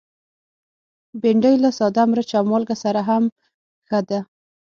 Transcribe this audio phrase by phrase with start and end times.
[1.21, 3.23] بېنډۍ له ساده مرچ او مالګه سره هم
[3.87, 4.19] ښه ده